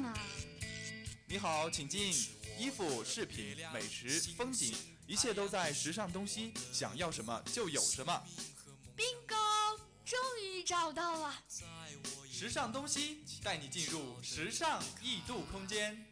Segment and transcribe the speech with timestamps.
[0.00, 0.12] 呢？
[1.26, 2.14] 你好，请进。
[2.56, 4.72] 衣服、饰品、美食、风景，
[5.08, 8.22] 一切都在时尚东西，想要什么就有什么。
[8.96, 11.34] bingo，终于找到了。
[12.30, 16.06] 时尚东西带你进入时尚异度空间。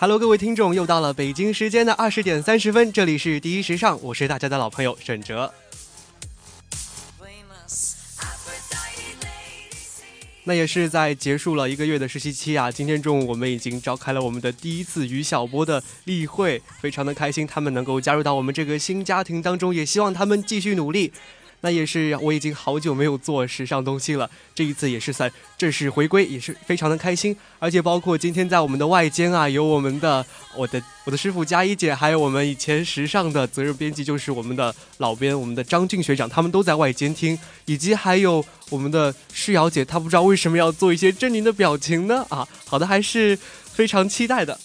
[0.00, 5.52] Hello，各位听众，又到了北京时间的二十点三十分，这里是第一时尚，我是大家的老朋友沈哲。
[10.44, 21.12] 那也是在结束了一个月的实习期啊，今天中午我们已经召开了我们的第一次于小波的例会，非常的开心，他们能够加入到我们这个新家庭当中，也希望他们继续努力。
[21.62, 27.36] 那也是我已经好久没有做时尚东西了，这一次也是算正式回归，也是非常的开心。
[27.58, 30.24] 而且包括今天在我们的外间啊，有我们的
[30.56, 42.24] 我的我的师傅佳一姐，还有我们以前时尚的责任编辑，就是我们的老编我们的张俊学长，他们都在外间听，以及还有我们的诗瑶姐，她不知道为什么要做一些狰狞的表情呢？
[42.30, 44.58] 啊，好的，还是非常期待的。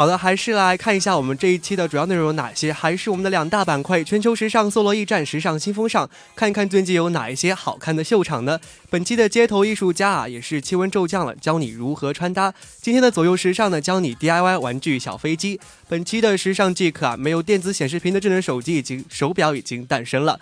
[0.00, 2.72] 好的，还是来看一下我们这一期的主要内容有哪些？
[2.72, 6.08] 还是我们的两大板块：全球时尚搜罗驿站、时尚新风尚。
[6.34, 8.58] 看一看最近有哪一些好看的秀场呢？
[8.88, 12.54] 本期的街头艺术家啊，也是气温骤降了，教你如何穿搭。
[12.80, 15.60] 今天的左右时尚呢，教你 DIY 玩具小飞机。
[15.86, 20.40] 本期的时尚 Geek 啊，没有电子显示屏的智能手机已经手表已经诞生了。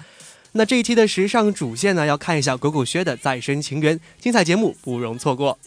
[0.53, 5.59] 那这一期的时尚主线呢，要看一下狗狗靴的再生情缘，精彩节目不容错过。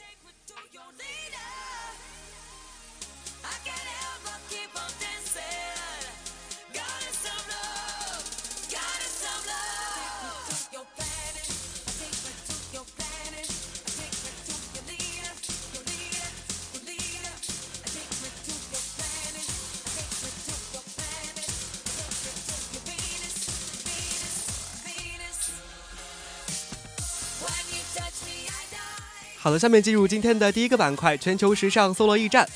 [29.43, 32.47] 好的，下面进入今天的第一个板块——全球时尚搜罗驿站。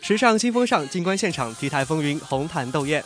[0.00, 3.04] 时尚新风尚，静观现场，T 台风云，红毯斗艳。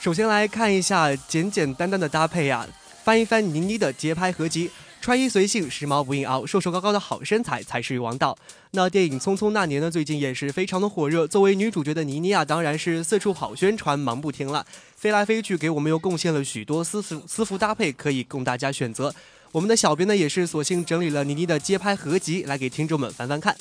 [0.00, 2.66] 首先来看一下简简单单的搭配呀，
[3.04, 4.72] 翻一翻倪妮的节拍合集。
[5.10, 8.38] 穿衣随性，时髦不硬凹，瘦瘦高高的好身材才是王道。
[8.70, 11.26] 那电影《匆匆那年》呢，最近也是非常的火热。
[11.26, 14.64] 作为女主角的倪妮啊，当然是四处跑宣传，忙不停了。
[14.94, 19.12] 飞来飞去，给我们又贡献了许多私服私服搭配，可以供大家选择。
[19.50, 23.56] 我们的小编呢，也是索性整理了倪妮的街拍合集，来给听众们翻翻看。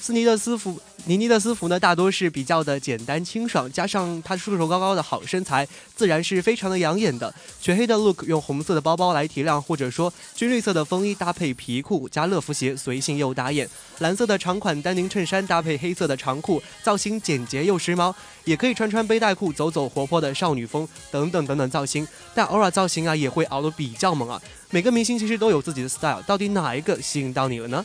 [0.00, 7.32] 斯尼的私服，倪妮的私服呢，大多是比较的简单清爽，加上她瘦瘦高高的好身材，自然是非常的养眼的。
[7.60, 13.68] 全黑的 look，用红色的包包来提亮，或者说军绿色的风衣搭配皮裤加乐福鞋，随性又打眼。
[13.98, 18.12] 蓝色的长款丹宁衬衫搭配黑色的长裤，造型简洁又时髦。
[18.46, 22.08] 也可以穿穿背带裤，走走活泼的少女风，等等等等造型。
[22.34, 24.40] 但偶尔造型啊，也会熬得比较猛啊。
[24.70, 27.84] 每个明星其实都有自己的 style，到底哪一个吸引到你了呢？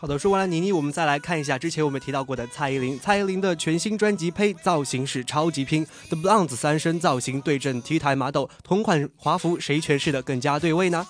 [0.00, 2.98] 好的，说完了倪妮，我们再来看一下之前我们提到过的蔡依林。
[2.98, 11.06] 蔡依林的全新专辑《呸》造型是超级拼，The Blondes 三身造型对阵 T 台麻豆，同款华服谁诠释的更加对位呢？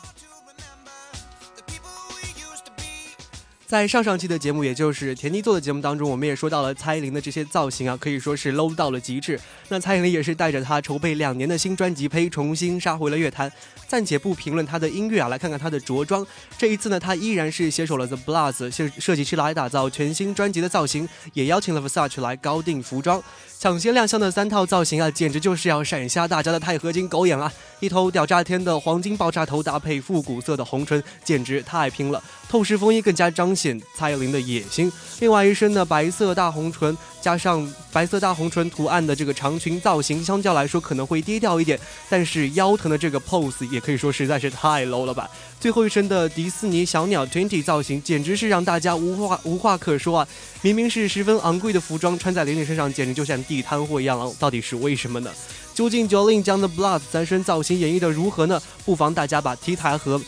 [3.71, 9.39] 在上上期的节目，也就是田妮做的节目当中，我们也说到了蔡依林的这些造型啊，可以说是 low 到了极致。
[9.69, 13.49] 那蔡依林也是带着她筹备两年的新专辑《呸》，重新杀回了乐坛。
[13.87, 16.27] 暂且不评论她的音乐啊，来看看她的着装。
[16.59, 23.23] 这一次呢，她依然是携手了 The Bloods 设设计师来打造全新专辑的造型，也邀请了 Versace 来高定服装。
[23.61, 27.53] 抢先亮相的三套造型啊，简直就是要闪瞎大家的钛合金狗眼啊！
[27.79, 32.21] 一头屌炸天的黄金爆炸头，搭配复古色的红唇，简直太拼了。
[32.51, 34.91] 透视风衣更加彰显蔡依林的野心。
[35.21, 45.31] 另外一身的白色大红唇，加上白色大红唇图案的这个长裙造型，相较来说可能会低调一点，但是腰疼的这个 pose 也可以说实在是太 low 了吧。
[45.61, 50.29] 最后一身的迪士尼小鸟 twenty 造型，简直是让大家无话无话可说啊！
[50.63, 54.35] 明明是十分昂贵的服装，穿在玲玲身上简直就像地摊货一样。
[54.41, 55.31] 到底是为什么呢？
[55.73, 58.61] 究竟 Jolin 将的 Blood 三身造型演绎的如何呢？
[58.85, 60.21] 不妨大家把 T 台和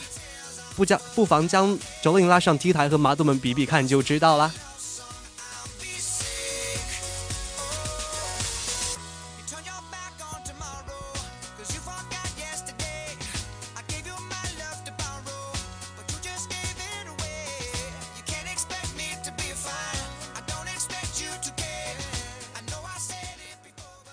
[0.82, 4.52] 不将不妨将 join 拉上 T 台和麻豆们比比看就知道啦。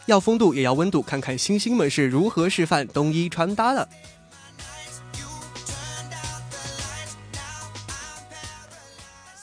[0.06, 3.90] 要风度也要温度，看看星星们是如何示范冬衣穿搭的。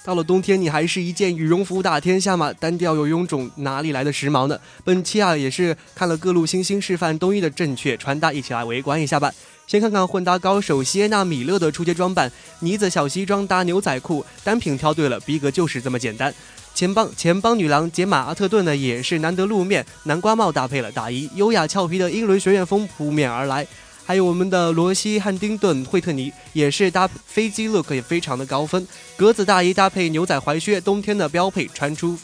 [0.06, 2.53] 到了冬天，你还是一件羽绒服打天下吗？
[2.61, 4.56] 单调又臃肿，哪里来的时髦呢？
[4.85, 9.32] 本期啊，也是看了各路星星示范冬衣的正确穿搭，一起来围观一下吧。
[9.67, 12.31] 先看看混搭高手希耶娜米勒的出街装扮：
[12.61, 16.32] 呢子小西装搭牛仔裤，单品挑对了，逼格就是这么简单。
[16.73, 23.67] 前帮前帮女郎杰玛阿特顿呢，也是难得露面，南瓜帽搭配了大衣，优雅俏皮的英伦学院风扑面而来。
[24.06, 28.87] 还有我们的罗西汉丁顿惠特尼，也是搭飞机 look 也非常的高分，
[29.17, 32.17] 格子大衣搭配牛仔踝靴，冬天的标配，穿出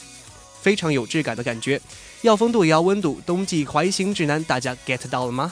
[0.61, 1.81] 非常有质感的感觉。
[2.21, 5.51] 要风度也要温度，冬季怀行指南，大家 get 到了吗？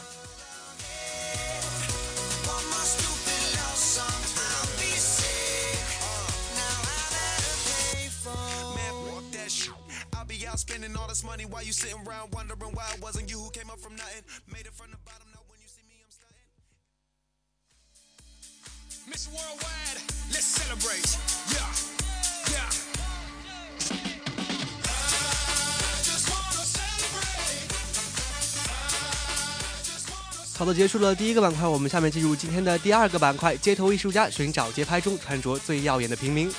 [30.57, 36.53] 好的，结束了第一个板块，我们下面进入今天的第二个板块——街头艺术家寻找街拍中穿着最耀眼的平民。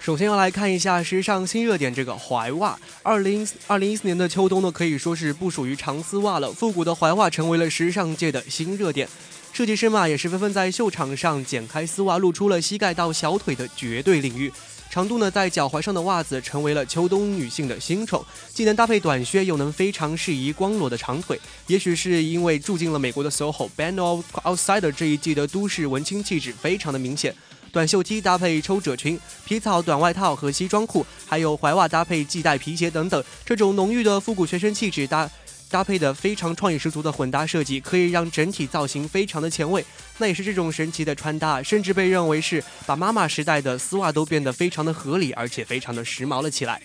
[0.00, 2.78] 首先要来看一下时尚新热点，这个踝袜。
[3.02, 6.52] 二零二零一四年的秋冬呢，可以说是不属于长丝袜了。
[6.52, 9.08] 复古的踝袜成为了时尚界的新热点，
[9.54, 14.52] 设计师们也是纷纷在秀场上剪开丝袜，露出了膝盖到小腿的绝对领域。
[14.98, 21.40] 长度呢，在脚踝上的袜子成为了秋冬女性的新宠，既能搭配短靴，又能非常适宜光裸的长腿。
[21.68, 27.32] 也许是因为住进了美国的 SoHo，Band of Outsider 这一季的都市文青气质非常的明显。
[27.70, 35.30] 短袖 T 搭配抽褶裙、皮草短外套和西装裤，还有踝袜搭配系带皮鞋等等，这种浓郁的复古学生气质搭
[35.70, 39.84] 搭配的非常创意十足的混搭设计，可以让整体造型非常的前卫。
[40.16, 46.82] 那也是这种神奇的穿搭，甚至被认为是把妈妈时代的丝袜都变得非常的合理，而且非常的时髦了起来。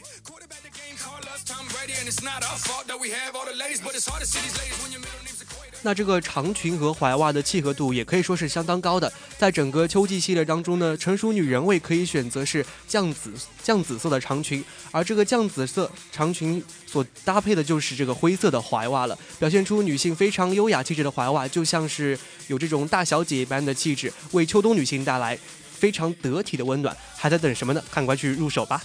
[5.84, 9.12] 那这个长裙和踝袜的契合度也可以说是相当高的。
[9.38, 25.38] 在整个秋季系列当中呢，成熟女人味可以选择是酱紫酱紫色的长裙，而这个酱紫色长裙所搭配的就是这个灰色的踝袜了，表现出女性非常优雅气质的踝袜，就像是有这种大小姐一般的气质，为秋冬女性带来
[25.72, 26.96] 非常得体的温暖。
[27.18, 27.84] 还在等什么呢？
[27.94, 28.82] 赶快去入手吧！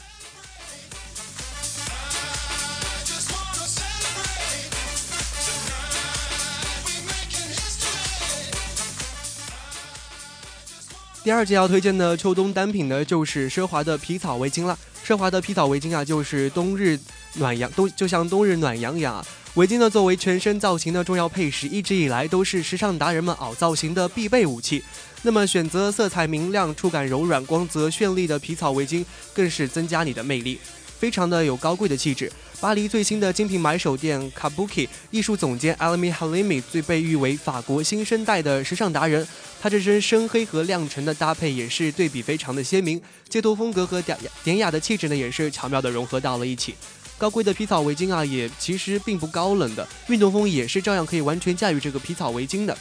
[11.29, 14.79] 第二件要推荐的秋冬单品呢，就是奢华的皮草围巾了。
[15.07, 16.99] 奢华的皮草围巾啊，就是冬日
[17.35, 19.23] 暖阳，冬就像冬日暖阳一样啊。
[19.53, 24.83] 围巾呢，作为全身造型的重要配饰，一直以来都是时尚达人们凹造型的必备武器。
[25.21, 29.05] 那么，选择色彩明亮、触感柔软、光泽绚丽的皮草围巾，
[29.35, 30.59] 更是增加你的魅力。
[30.99, 32.31] 非常的有高贵的气质。
[32.61, 39.27] 巴黎最新的精品买手店 Kabuki 艺术总监 Alami Halimi 最被誉为法国新生代的时尚达人。
[39.61, 46.75] 他这身深黑和亮橙的搭配也是对比非常的鲜明，街头风格和典典雅的气质呢也是巧妙的融合到了一起。
[47.17, 52.77] 高贵的皮草围巾啊，也其实并不高冷的，运动风也是照样可以完全驾驭这个皮草围巾的。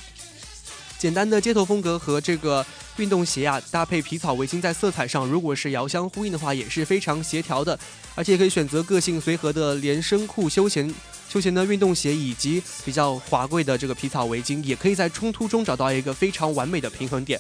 [0.97, 2.65] 简单的街头风格和这个
[2.97, 7.77] 运动鞋啊，搭配皮草围巾，在色彩上如果是遥相呼应的话，也是非常协调的。
[8.15, 10.91] 而且也可以选择个性随和的连身裤、休闲
[11.29, 17.39] 休闲的运动鞋，以及比较华贵的这个皮草围巾，也可以在冲突中找到一个非常完美的平衡点。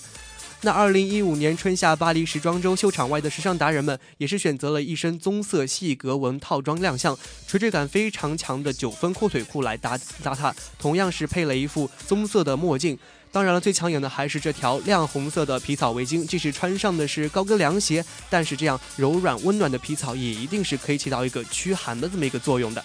[0.61, 12.97] 那二零一五年春夏巴黎时装周秀场外的时尚达人们，也是选择了一身棕色细格纹套装亮相，垂坠感非常强的九分阔腿裤来搭搭它，同样是配了一副棕色的墨镜。
[13.31, 22.83] 当然了，最抢眼的还是这条亮红色的皮草围巾，即使穿上的是高跟凉鞋，但是这样柔软温暖的皮草，也一定是可以起到一个驱寒的这么一个作用的。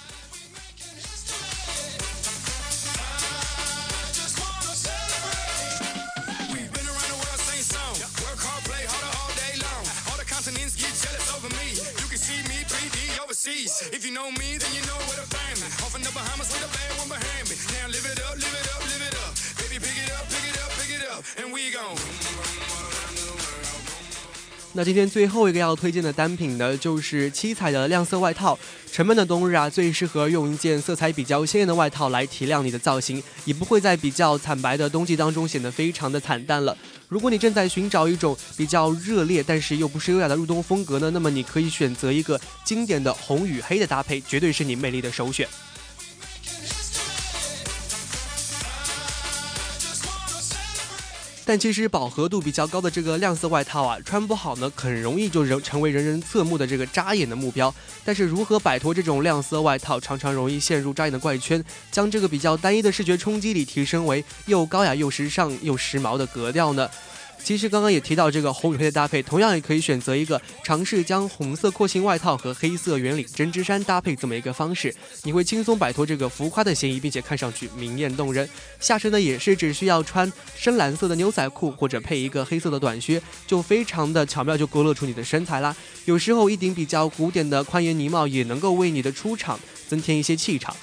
[13.91, 15.67] If you know me, then you know where to find me.
[15.83, 17.57] Off in the Bahamas with a bad one behind me.
[17.81, 18.82] Now live it up, live it up, live it up.
[24.75, 28.59] 那今天最后一个要推荐的单品呢，就是七彩的亮色外套。
[28.91, 36.75] 沉闷的冬日啊，最适合用一件色彩比较鲜艳的外套来提亮你的造型，也不会在比较惨白的冬季当中显得非常的惨淡了。
[37.09, 45.47] 如果你正在寻找一种比较热烈但是又不失优雅的入冬风格呢，那么你可以选择一个经典的红与黑的搭配，绝对是你魅力的首选。
[51.45, 57.75] 但其实饱和度比较高的这个亮色外套啊，穿不好呢，很容易就人成为人人侧目的这个扎眼的目标。
[58.05, 66.89] 但是如何摆脱这种亮色外套常常容易陷入扎眼的怪圈，将这个比较单一的视觉冲击力提升为又高雅又时尚又时髦的格调呢？
[67.45, 74.95] 其实刚刚也提到这个红与黑的搭配，同样也可以选择一个尝试将红色廓形外套和黑色圆领针织衫搭配这么一个方式，
[75.25, 78.49] 你会轻松摆脱这个浮夸的嫌疑，并且看上去明艳动人。
[78.79, 85.75] 下身呢也是只需要穿深蓝色的牛仔裤或者配一个黑色的短靴，就非常的巧妙就勾勒出你的身材啦。
[86.05, 89.59] 有时候一顶比较古典的宽檐呢帽也能够为你的出场
[89.89, 90.75] 增添一些气场。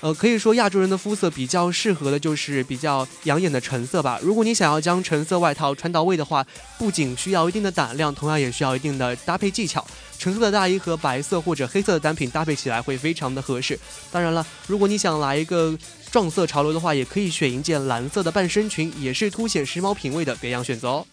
[0.00, 4.18] 呃，可以说亚洲人的肤色比较适合的就是比较养眼的橙色吧。
[4.22, 6.46] 如果你想要将橙色外套穿到位的话，
[6.78, 9.86] 不仅需要一定的胆量，同样也需要一定的搭配技巧。
[10.18, 13.78] 橙色的大衣和白色或者黑色的单品搭配起来会非常的合适。
[14.10, 15.76] 当然了，如果你想来一个
[16.10, 21.06] 撞色潮流的话，也可以选一件蓝色的半身裙，也是凸显时髦品味的别样选择哦。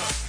[0.00, 0.27] up.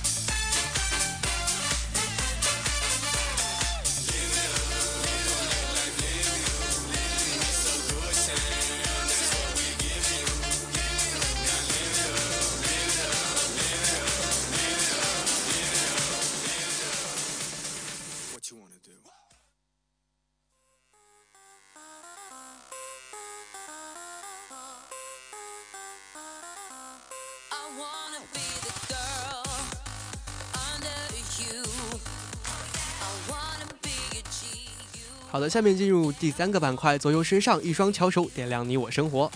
[35.39, 39.31] 好的，下面进入第三个板块，左右时尚，一双巧手点亮你我生活。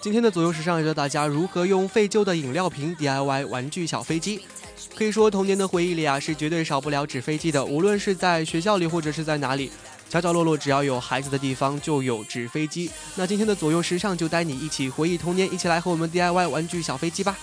[0.00, 4.44] 今天的左右时尚教大家如何用废旧的饮料瓶 DIY 玩具小飞机。
[4.94, 9.72] 可以说，童年的回忆里啊，是绝对少不了纸飞机的，无论是在学校里或者是在哪里。
[10.12, 12.90] 角角落落，只要有孩子的地方就有纸飞机。
[13.14, 17.34] 那今天的左右时尚就带你一起回忆童年，一起来和我们 DIY 玩具小飞机吧。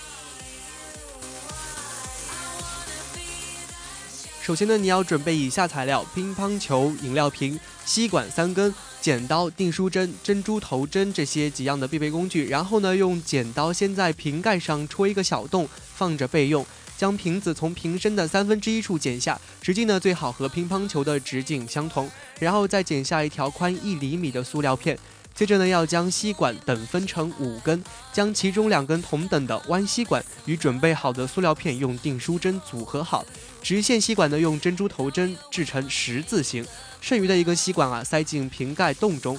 [4.40, 12.48] 首先呢，你要准备以下材料：乒乓球、饮料瓶、吸管三根、剪刀、订书针、珍珠头针这些几样的必备工具。
[12.48, 16.64] 然后呢，用剪刀先在瓶盖上戳一个小洞，放着备用。
[17.00, 22.06] 将瓶子从瓶身的三分之一处剪下，直径呢最好和乒乓球的直径相同，
[22.38, 24.98] 然后再剪下一条宽一厘米的塑料片。
[25.34, 33.24] 接着呢，要将吸管等分成五根，将其中两根同等的弯吸管与准备好的塑料片用订书针组合好，
[33.62, 36.62] 直线吸管呢用珍珠头针制成十字形，
[37.00, 39.38] 剩余的一个吸管啊塞进瓶盖洞中。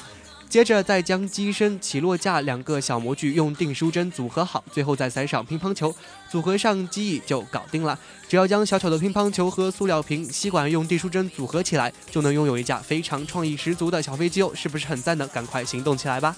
[0.52, 5.96] 接着再将机身、起落架两个小模具用订书针组合好，最后再塞上乒乓球，
[6.30, 7.98] 组合上机翼就搞定了。
[8.28, 14.52] 只要将小巧的乒乓球和塑料瓶、吸管用订书针组合起来，就能拥有一架非常创意十足的小飞机哦！
[14.54, 15.26] 是不是很赞呢？
[15.30, 16.36] 赶快行动起来吧！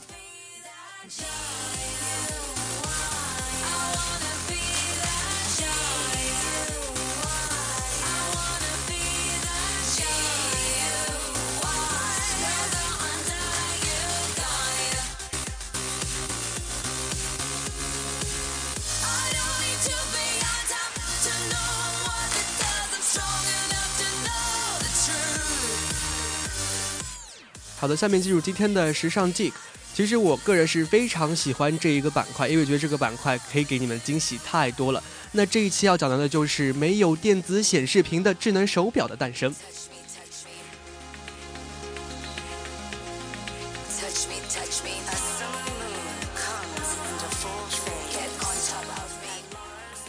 [27.83, 29.51] 好的，下面进入今天的时尚 g。
[29.93, 35.03] 其实我个人是非常喜欢这一个板块，因为觉得这个板块可以给你们惊喜太多了。
[35.33, 39.53] 那这一期要讲到的就是没有电子显示屏的智能手表的诞生。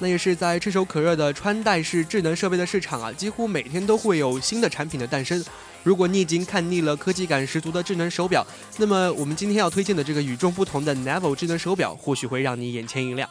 [0.05, 5.43] 那也是在炙手可热的穿戴式智能设备的市场啊，几乎每天都会有新的产品的诞生。
[5.83, 8.47] 如果你已经看腻了科技感十足的智能手表，
[8.77, 13.27] 那么我们今天要推荐的这个与众不同的 nevill 智能手表，或许会让你眼前一亮。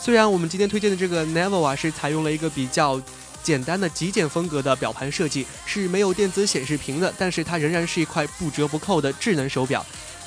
[0.00, 3.02] 虽然我们今天推荐的这个 nevill 啊，是采用了一个比较
[3.42, 9.84] 简单的极简风格的表盘设计，是没有电子显示屏的，但是它仍然是一块不折不扣的智能手表。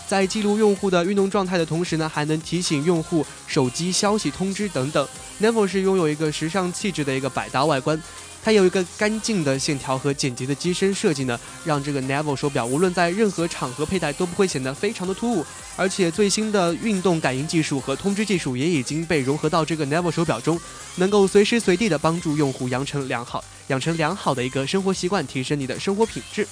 [0.07, 5.05] 在记录用户的运动状态的同时呢，还能提醒用户手机消息通知等等。
[5.41, 8.01] Neville 是拥有一个时尚气质的一个百搭外观，
[8.41, 15.45] 它有一个干净的线条和简洁的机身设计呢，让这个 Neville 手表无论在任何场合佩戴都不会显得非常的突兀。
[15.75, 20.59] 而且最新的运动感应技术和通知技术也已经被融合到这个 Neville 手表中，
[20.95, 26.47] 能够随时随地的帮助用户养成良好养成良好的一个生活习惯，提升你的生活品质。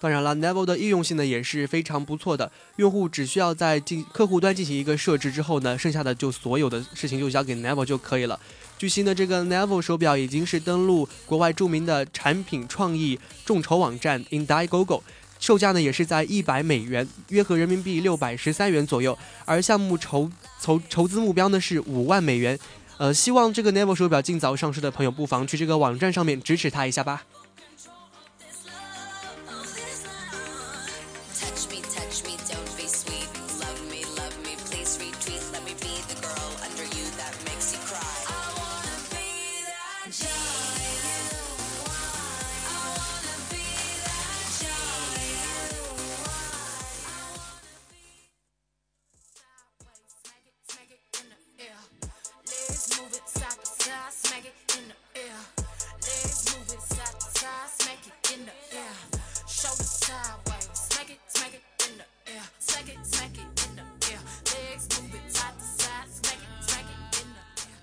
[0.00, 2.50] 当然了，Neville 的易用性呢也是非常不错的。
[2.76, 8.40] 用户只需要在进客户端进行一个设置之后呢，剩下的就所有的事情就交给 Neville 就可以了。
[8.78, 15.02] 据悉呢，这个 Neville 手表已经是登陆国外著名的产品创意众筹网站 Indiegogo，
[15.38, 19.18] 售价呢也是在一百美元，约合人民币六百十三元左右。
[19.44, 20.30] 而项目筹
[20.62, 22.58] 筹筹资目标呢是五万美元。
[22.96, 27.22] 呃，希望这个 Neville 手表尽早上市的朋友，不妨去这个网站上面支持它一下吧。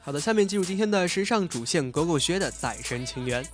[0.08, 3.46] 好的，下面进入今天的时尚主线，狗狗靴的再生情缘。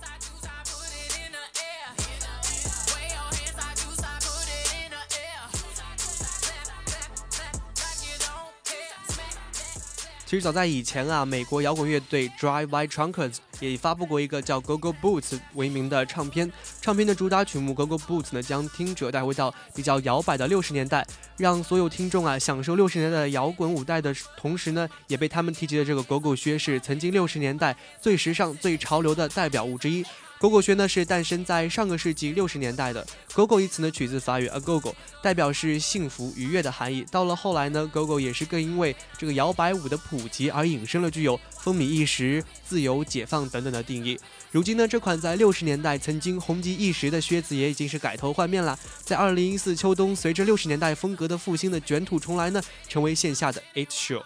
[10.24, 16.52] 其实早在以前啊，美国摇滚乐队 Drive By Truckers 也发布过一个叫《Go Go Boots》为名的唱片。
[16.84, 21.02] 唱片的主打曲目《Go Go Boots》呢，将听者带回到比较摇摆的六十年代，
[21.38, 30.04] 让所有听众啊享受六十年代的摇滚舞带的同时呢，也被他们提及的这个狗狗靴是曾经六十年代最时尚、最潮流的代表物之一。
[30.38, 33.06] 狗狗靴呢是诞生在上个世纪六十年代的。
[33.32, 37.02] 狗狗一词呢取自法语 a go go，代表是幸福愉悦的含义。
[37.10, 44.20] 到了后来呢，狗狗也是更因为这个摇摆舞的普及而引申了具有风靡一时、自由解放等等的定义。
[44.54, 48.78] 如今呢，这款在六十年代曾经红极一时的靴子也已经是改头换面了。
[49.02, 54.22] 在二零一四秋冬，随着六十年代风格的复兴的卷土重来呢，成为线下的 it show，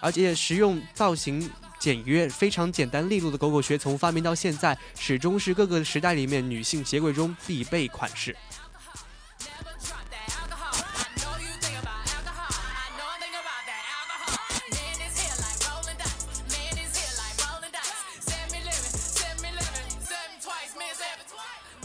[0.00, 1.50] 而且实用造型。
[1.78, 8.34] 简约、非常简单利落的狗狗靴，从发明到现在，始终是各个时代里面女性鞋柜中必备款式。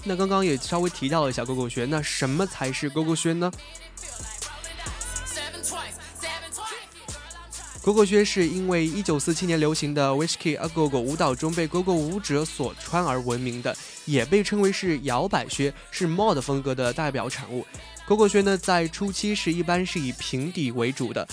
[0.03, 3.51] 那刚刚也稍微提到了一下狗狗靴，那什么才是狗狗靴呢？
[7.83, 17.65] 狗狗靴是因为1947年流行的 Whiskey a Go Go 舞蹈中被狗狗舞者所穿而闻名的，也被称为是摇摆靴，是 Mod 风格的代表产物。
[18.05, 21.27] 狗狗靴呢，在初期是一般是以平底为主的，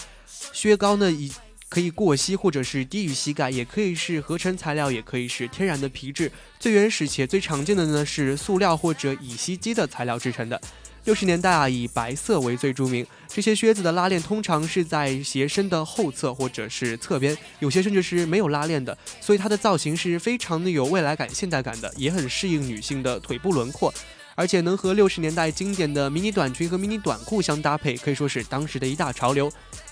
[0.53, 1.31] 靴高呢以
[1.69, 6.33] 可以过膝或者是低于膝盖，也可以是合成材料，也可以是天然的皮质。
[6.59, 10.61] 最原始且最常见的呢是塑料或者乙烯基的材料制成的。
[11.05, 13.07] 六十年代啊，以白色为最著名。
[13.29, 18.97] 这些靴子的拉链通常是在鞋身的后侧或者是侧边，有些甚至是没有拉链的。
[19.21, 23.93] 所以它的造型是非常的有未来感、现代感的，也很适应女性的腿部轮廓，
[24.35, 29.51] 而且能和六十年代经典的迷你短裙和迷你短裤相搭配，可以说是当时的一大潮流。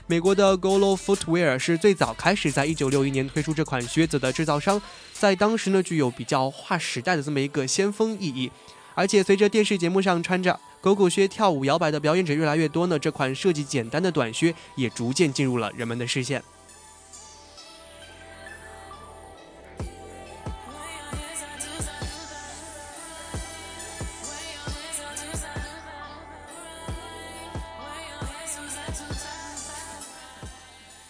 [0.08, 4.80] 美国的 Golo Footwear 是最早开始在1961年推出这款靴子的制造商，
[5.12, 8.48] 在当时呢具有比较划时代的这么一个先锋意义。
[8.94, 16.40] 而且随着电视节目上穿着狗狗靴跳舞摇摆的表演者越来越多呢，这款设计简单的短靴也逐渐进入了人们的视线。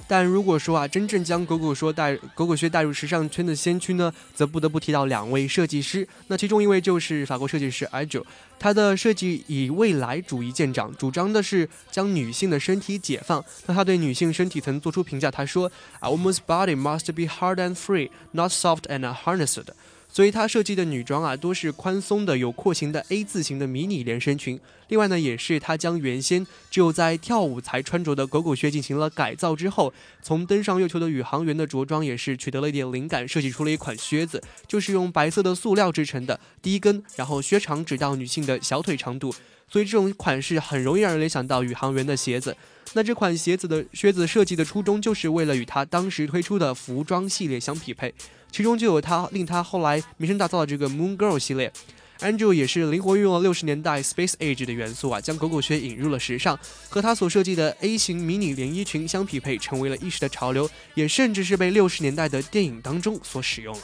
[0.09, 6.07] 但如果说啊，真正将狗狗说带狗狗靴带入时尚圈的先驱呢，则不得不提到两位设计师。
[6.29, 8.27] 那其中一位就是法国设计师 a g i l
[8.59, 13.45] 他的设计以未来主义见长，主张的是将女性的身体解放。
[13.67, 19.65] 那他对女性身体曾做出评价，他说：“A woman's body must be hard and free, not soft and harnessed。”
[20.09, 24.59] 所以他设计的女装啊，多是宽松的、有廓形的 A 字形的迷你连身裙。
[24.89, 29.93] 另外呢，也是他将原先只有在跳舞才穿着的狗狗靴进行了改造之后，
[30.23, 39.35] 从登上月球的宇航员的着装也是取得了一点灵感，设计出了一款靴子，就是用白色的塑料制成的，低跟，然后靴长只到女性的小腿长度。
[39.69, 42.57] 所以这种款式很容易让人联想到宇航员的鞋子。
[42.93, 48.15] 那这款鞋子的靴子设计的初衷，就是为了与他当时推出的服装系列相匹配。
[48.57, 51.71] 其中就有他令他后来名声大噪的这个 Moon Girl 系列
[52.21, 63.83] ，Andrew 也是灵活运用了六十年代 Space Age 的元素啊，将狗狗靴引入了时尚，和他所设计的 A 型迷你连衣裙相匹配，成为了一时的潮流，也甚至是被六十年代的电影当中所使用了。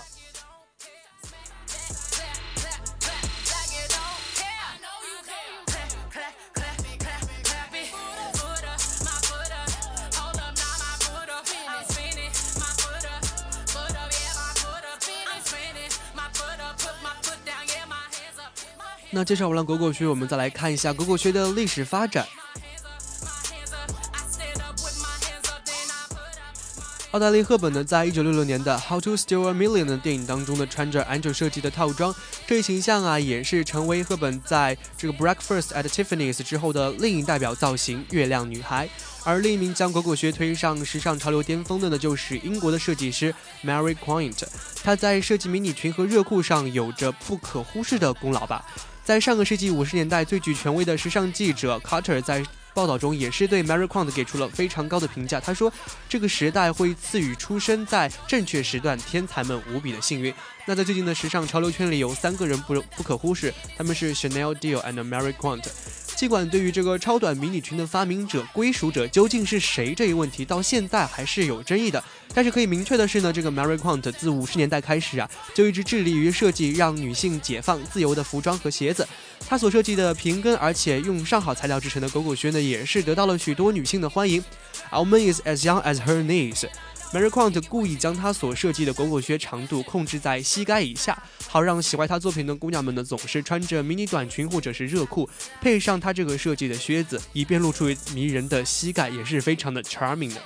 [19.14, 22.27] 那介绍完了狗狗靴，我们再来看一下狗狗靴的历史发展。
[27.11, 32.14] 奥黛丽·赫本呢，在一九六六年的《How to Steal a Million》的电影当中呢，穿着 Angel 设计的套装，
[32.46, 38.88] 这一形象啊，也是成为赫本在这个 Breakfast at Tiffany's 之后的另一代表造型——月亮女孩。
[39.25, 44.42] 而另一名将狗狗靴推上时尚潮流巅峰的呢，就是英国的设计师 Mary Quant。
[44.83, 48.64] 她在设计迷你裙和热裤上有着不可忽视的功劳吧。
[49.04, 52.40] 在上个世纪五十年代，最具权威的时尚记者 Carter 在
[52.72, 55.40] 报道中也是对 Mary Quant 给出了非常高的评价。
[55.40, 55.70] 他说
[56.08, 60.32] ：“这个时代会赐予出生在正确时段天才们无比的幸运。”
[60.64, 65.64] 那在最近的时尚潮流圈里，有三个人不容不可忽视，他们是 Chanel、Dior and Mary Quant。
[66.14, 72.03] 尽管对于这个超短迷你裙的发明者、归属者究竟是谁这一问题，到现在还是有争议的。
[72.33, 79.07] 但是可以明确的是呢，这个 Mary Quant 自五十年代开始啊，就一直致力于设计让女性解放、自由的服装和鞋子。
[79.48, 84.42] 她所设计的平跟而且用上好材料制成的狗狗靴呢，也是得到了许多女性的欢迎。
[84.92, 86.66] Our woman is as young as her knees。
[87.12, 95.29] Mary Quant 故意将她所设计的狗狗靴长度控制在膝盖以下，好让喜欢她作品的姑娘们呢总是穿着迷你短裙或者是热裤，
[95.61, 100.40] 配上她这个设计的靴子，以便露出迷人的膝盖，也是非常的 charming 的。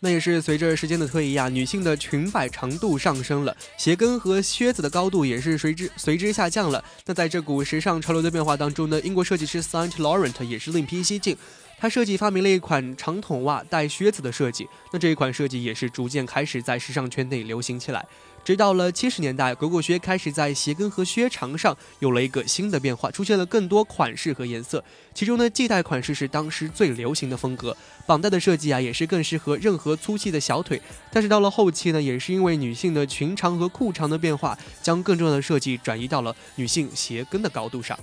[0.00, 6.84] 那也是随着时间的推移啊，女性的裙摆长度上升了，鞋跟和靴子的高度也是随之随之下降了。
[7.06, 11.36] 那在这股时尚潮流的变化当中呢，英国设计师 Saint Laurent 也是另辟蹊径，
[11.78, 14.68] 他设计发明了一款长筒袜带靴子的设计。
[14.92, 18.06] 那这一款设计也是逐渐开始在时尚圈内流行起来。
[18.46, 24.84] 直到了七十年代，狗狗靴开始在鞋跟和靴长上有了一个新的变化，出现了更多款式和颜色。
[25.12, 30.80] 其中呢，系带款式是当时最流行的风格，绑带的设计啊，也是更适合任何粗细的小腿。
[31.10, 37.98] 但是到了后期呢，也是因为女性的裙长和裤长的变化，将更重要的设计转移到了女性鞋跟的高度上。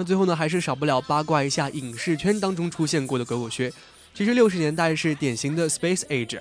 [0.00, 3.70] 那最后呢，还是少不了八卦一下影视圈当中出现过的狗狗靴。
[4.14, 6.40] 其实六十年代是典型的 Space Age，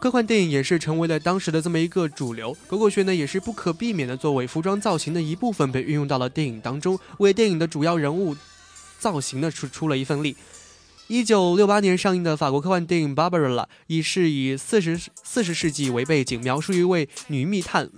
[0.00, 2.56] 科幻电影也是成为了当时的这么一个主流。
[2.66, 8.36] 狗狗靴呢，也是不可避免的作为服装造型的一部分被运用到了电影当中，为电影的主要人物
[8.98, 10.36] 造型呢出出了一份力。
[11.06, 13.54] 一九六八年上映的法国科幻电影《Barbara》
[13.86, 17.88] 以是以四十四十世纪为背景，描述一位女密探。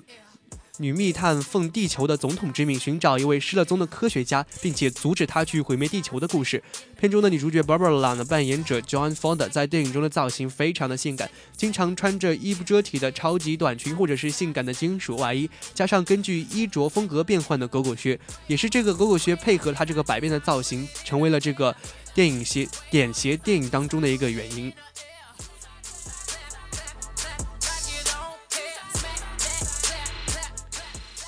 [0.79, 6.63] 女密探奉地球的总统之命寻找一位失了踪的科学家，并且阻止他去毁灭地球的故事。
[6.99, 21.75] 片中的女主角 Barbara 的，扮演者 John Fonda，在电影中的造型非常的性感，经常穿着衣不遮体的超级短裙或者是性感的金属外衣，加上根据衣着风格变换的狗狗靴，也是这个狗狗靴配合她这个百变的造型，成为了这个
[22.15, 24.73] 电影鞋点鞋电影当中的一个原因。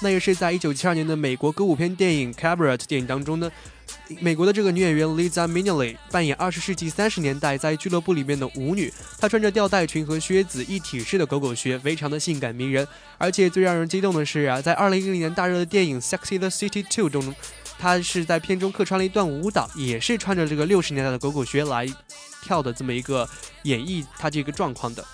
[0.03, 3.51] 那也是在一九七二年的美国歌舞片电影《Cabaret》电影当中呢，
[4.21, 12.89] 美国的这个女演员 Lisa Minnelli 扮演二十世纪三十年代在俱乐部里面的舞女，她穿着吊带裙和靴子一体式的狗狗靴，非常的性感迷人。
[13.19, 17.35] 而且最让人激动的是啊，在二零一零年大热的电影《Sexy the City 2》中，
[17.79, 21.87] 她是在片中客串了一段舞蹈，也是穿着这个六十年代的狗狗靴来
[22.43, 23.29] 跳的这么一个
[23.65, 25.05] 演绎她这个状况的。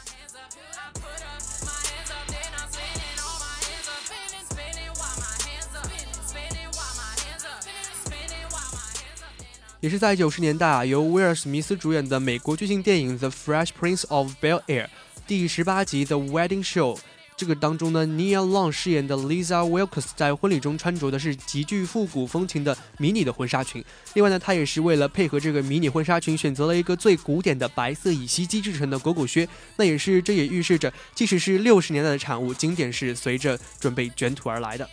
[9.87, 14.85] 也是在九十年代啊，由威尔史密斯主演的美国剧情电影《The Fresh Prince of Bel Air》
[15.29, 16.97] 第十八集《The Wedding Show》
[17.37, 23.85] 这个当中呢，Nia Long 饰演的 Lisa Wilkes 在婚礼中穿着的是极具复古风情的迷你的婚纱裙。
[24.15, 29.49] 另外呢，她也是为了配合这个迷你婚纱裙，选择了一个最古典的白色乙烯基制成的狗狗靴。
[29.77, 34.91] 那也是，这也预示着，即使是六十年代的产物，经典是随着准备卷土而来的。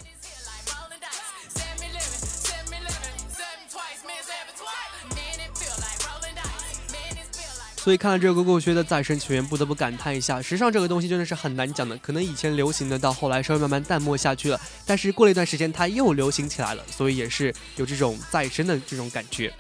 [7.84, 11.98] 所以看了这个狗狗靴的再生起源，不得不感叹一下，时尚这个东西真的是很难讲的。
[11.98, 19.54] 可能以前流行的，到后来稍微慢慢淡漠下去了，但是过了一段时间，它又流行起来了，所以也是有这种再生的这种感觉。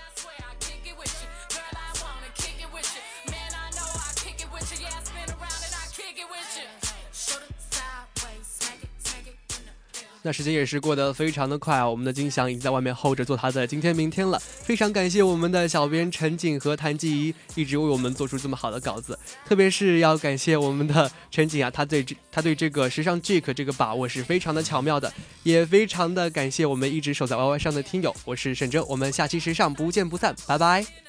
[10.25, 11.87] 那时间也是过得非常的快啊！
[11.87, 14.39] 我们的金祥已经在外面候着做他的今天明天了。
[14.39, 28.15] 非常感谢我们的小编陈景和谭继怡一直为我们做出这么好的稿子，特别是要感谢我们的陈景啊，他对这他对这个时尚 Jack 这个把握是非常的巧妙的，也非常的感谢我们一直守在 YY 上的听友。
[28.23, 31.02] 我是沈哲，我们下期时尚不见不散，拜拜。